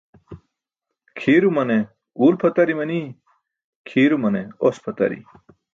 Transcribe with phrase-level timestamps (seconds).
[1.17, 1.77] Kʰiirumane
[2.21, 3.15] uwl pʰatari manii,
[3.87, 5.17] kʰiirumane os pʰatari.